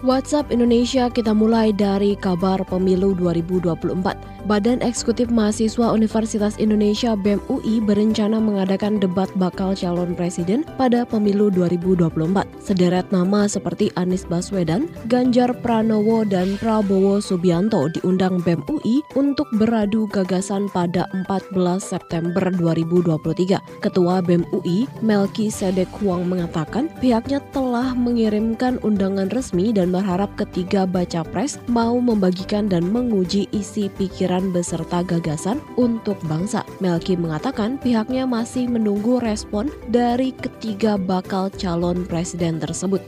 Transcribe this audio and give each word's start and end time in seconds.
WhatsApp 0.00 0.48
Indonesia 0.48 1.12
kita 1.12 1.36
mulai 1.36 1.76
dari 1.76 2.16
kabar 2.16 2.64
pemilu 2.64 3.12
2024. 3.20 4.48
Badan 4.48 4.80
Eksekutif 4.80 5.28
Mahasiswa 5.28 5.92
Universitas 5.92 6.56
Indonesia 6.56 7.12
BEM 7.12 7.44
UI 7.52 7.84
berencana 7.84 8.40
mengadakan 8.40 8.96
debat 8.96 9.28
bakal 9.36 9.76
calon 9.76 10.16
presiden 10.16 10.64
pada 10.80 11.04
pemilu 11.04 11.52
2024. 11.52 12.48
Sederet 12.64 13.04
nama 13.12 13.44
seperti 13.44 13.92
Anies 14.00 14.24
Baswedan, 14.24 14.88
Ganjar 15.12 15.52
Pranowo, 15.60 16.24
dan 16.24 16.56
Prabowo 16.56 17.20
Subianto 17.20 17.92
diundang 17.92 18.40
BEM 18.40 18.64
UI 18.72 19.04
untuk 19.20 19.44
beradu 19.60 20.08
gagasan 20.08 20.72
pada 20.72 21.04
14 21.28 21.52
September 21.76 22.48
2023. 22.48 23.60
Ketua 23.84 24.24
BEM 24.24 24.48
UI, 24.56 24.88
Melki 25.04 25.52
Sedek 25.52 25.92
Huang 26.00 26.32
mengatakan 26.32 26.88
pihaknya 27.04 27.44
telah 27.52 27.92
mengirimkan 27.92 28.80
undangan 28.80 29.28
resmi 29.36 29.68
dan 29.76 29.89
berharap 29.90 30.32
ketiga 30.38 30.86
baca 30.86 31.26
pres 31.26 31.58
mau 31.66 31.98
membagikan 31.98 32.70
dan 32.70 32.88
menguji 32.88 33.50
isi 33.52 33.90
pikiran 33.98 34.54
beserta 34.54 35.02
gagasan 35.02 35.58
untuk 35.74 36.16
bangsa. 36.30 36.62
Melki 36.78 37.18
mengatakan 37.18 37.76
pihaknya 37.76 38.24
masih 38.24 38.70
menunggu 38.70 39.18
respon 39.20 39.68
dari 39.90 40.30
ketiga 40.32 40.94
bakal 40.96 41.50
calon 41.54 42.06
presiden 42.06 42.62
tersebut. 42.62 43.02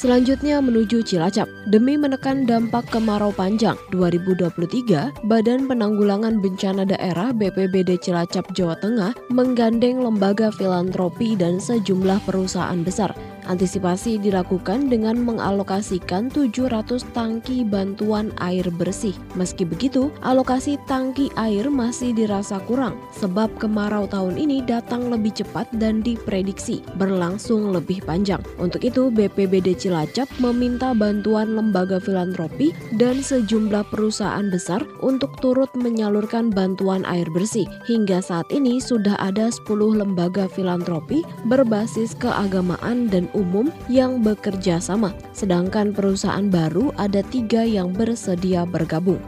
Selanjutnya 0.00 0.64
menuju 0.64 1.04
Cilacap. 1.04 1.44
Demi 1.68 1.92
menekan 2.00 2.48
dampak 2.48 2.88
kemarau 2.88 3.36
panjang 3.36 3.76
2023, 3.92 5.28
Badan 5.28 5.68
Penanggulangan 5.68 6.40
Bencana 6.40 6.88
Daerah 6.88 7.36
BPBD 7.36 8.00
Cilacap 8.00 8.48
Jawa 8.56 8.80
Tengah 8.80 9.12
menggandeng 9.28 10.00
lembaga 10.00 10.48
filantropi 10.56 11.36
dan 11.36 11.60
sejumlah 11.60 12.16
perusahaan 12.24 12.80
besar 12.80 13.12
Antisipasi 13.50 14.22
dilakukan 14.22 14.86
dengan 14.86 15.18
mengalokasikan 15.26 16.30
700 16.30 17.02
tangki 17.10 17.66
bantuan 17.66 18.30
air 18.38 18.62
bersih. 18.70 19.10
Meski 19.34 19.66
begitu, 19.66 20.14
alokasi 20.22 20.78
tangki 20.86 21.34
air 21.34 21.66
masih 21.66 22.14
dirasa 22.14 22.62
kurang 22.70 22.94
sebab 23.10 23.50
kemarau 23.58 24.06
tahun 24.06 24.38
ini 24.38 24.62
datang 24.62 25.10
lebih 25.10 25.34
cepat 25.34 25.66
dan 25.82 25.98
diprediksi 25.98 26.78
berlangsung 26.94 27.74
lebih 27.74 27.98
panjang. 28.06 28.38
Untuk 28.62 28.86
itu, 28.86 29.10
BPBD 29.10 29.74
Cilacap 29.74 30.30
meminta 30.38 30.94
bantuan 30.94 31.58
lembaga 31.58 31.98
filantropi 31.98 32.70
dan 33.02 33.18
sejumlah 33.18 33.82
perusahaan 33.90 34.46
besar 34.46 34.86
untuk 35.02 35.34
turut 35.42 35.74
menyalurkan 35.74 36.54
bantuan 36.54 37.02
air 37.02 37.26
bersih. 37.34 37.66
Hingga 37.90 38.22
saat 38.22 38.46
ini 38.54 38.78
sudah 38.78 39.18
ada 39.18 39.50
10 39.50 39.66
lembaga 39.98 40.46
filantropi 40.46 41.26
berbasis 41.50 42.14
keagamaan 42.14 43.10
dan 43.10 43.26
umum 43.40 43.72
yang 43.88 44.20
bekerja 44.20 44.76
sama, 44.76 45.16
sedangkan 45.32 45.96
perusahaan 45.96 46.46
baru 46.52 46.92
ada 47.00 47.24
tiga 47.24 47.64
yang 47.64 47.96
bersedia 47.96 48.68
bergabung. 48.68 49.18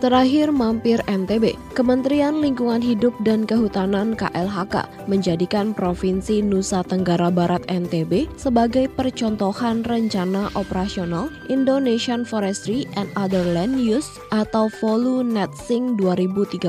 Terakhir 0.00 0.48
mampir 0.48 0.96
NTB, 1.12 1.60
Kementerian 1.76 2.40
Lingkungan 2.40 2.80
Hidup 2.80 3.12
dan 3.20 3.44
Kehutanan 3.44 4.16
KLHK 4.16 4.88
menjadikan 5.12 5.76
Provinsi 5.76 6.40
Nusa 6.40 6.80
Tenggara 6.80 7.28
Barat 7.28 7.60
NTB 7.68 8.24
sebagai 8.40 8.88
percontohan 8.88 9.84
rencana 9.84 10.48
operasional 10.56 11.28
Indonesian 11.52 12.24
Forestry 12.24 12.88
and 12.96 13.12
Other 13.12 13.44
Land 13.44 13.76
Use 13.76 14.08
atau 14.32 14.72
VOLU 14.80 15.20
Netsing 15.20 16.00
2030. 16.00 16.64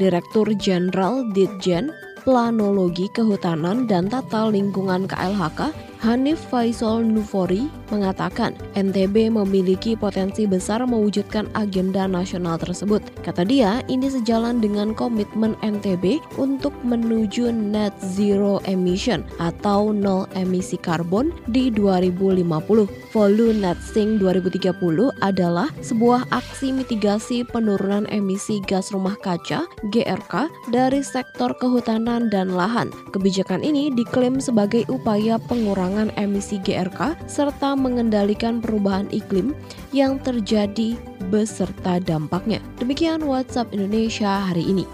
Direktur 0.00 0.48
Jenderal 0.56 1.28
Ditjen 1.36 1.92
Planologi 2.24 3.12
Kehutanan 3.12 3.84
dan 3.84 4.08
Tata 4.08 4.48
Lingkungan 4.48 5.04
KLHK 5.04 5.91
Hanif 6.02 6.50
Faisal 6.50 7.06
Nufori 7.06 7.70
mengatakan 7.94 8.58
NTB 8.74 9.30
memiliki 9.30 9.94
potensi 9.94 10.50
besar 10.50 10.82
mewujudkan 10.82 11.46
agenda 11.54 12.10
nasional 12.10 12.58
tersebut. 12.58 12.98
Kata 13.22 13.46
dia, 13.46 13.86
ini 13.86 14.10
sejalan 14.10 14.58
dengan 14.58 14.98
komitmen 14.98 15.54
NTB 15.62 16.18
untuk 16.42 16.74
menuju 16.82 17.54
net 17.54 17.94
zero 18.02 18.58
emission 18.66 19.22
atau 19.38 19.94
nol 19.94 20.26
emisi 20.34 20.74
karbon 20.74 21.30
di 21.54 21.70
2050. 21.70 22.90
Volu 23.12 23.52
Net 23.54 23.78
Sink 23.78 24.18
2030 24.24 24.74
adalah 25.22 25.70
sebuah 25.84 26.26
aksi 26.34 26.74
mitigasi 26.74 27.46
penurunan 27.46 28.10
emisi 28.10 28.58
gas 28.66 28.90
rumah 28.90 29.14
kaca 29.22 29.68
GRK 29.92 30.50
dari 30.74 31.04
sektor 31.04 31.54
kehutanan 31.62 32.26
dan 32.26 32.50
lahan. 32.50 32.90
Kebijakan 33.14 33.60
ini 33.62 33.92
diklaim 33.92 34.40
sebagai 34.40 34.88
upaya 34.88 35.36
pengurangan 35.36 35.91
pengurangan 35.92 36.16
emisi 36.16 36.56
GRK 36.64 37.28
serta 37.28 37.76
mengendalikan 37.76 38.64
perubahan 38.64 39.12
iklim 39.12 39.52
yang 39.92 40.16
terjadi 40.24 40.96
beserta 41.28 42.00
dampaknya. 42.00 42.64
Demikian 42.80 43.28
WhatsApp 43.28 43.76
Indonesia 43.76 44.48
hari 44.48 44.64
ini. 44.64 44.88